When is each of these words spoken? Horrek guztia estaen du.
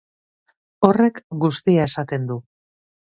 Horrek 0.87 1.21
guztia 1.43 1.83
estaen 1.91 2.25
du. 2.33 2.39